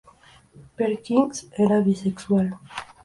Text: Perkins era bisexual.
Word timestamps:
Perkins 0.77 1.47
era 1.57 1.79
bisexual. 1.89 2.57